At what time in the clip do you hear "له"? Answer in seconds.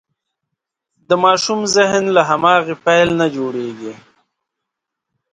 2.15-2.21